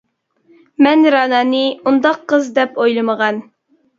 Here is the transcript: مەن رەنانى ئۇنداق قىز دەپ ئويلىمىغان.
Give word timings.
مەن 0.85 1.03
رەنانى 1.15 1.59
ئۇنداق 1.91 2.25
قىز 2.33 2.49
دەپ 2.57 2.79
ئويلىمىغان. 2.85 3.41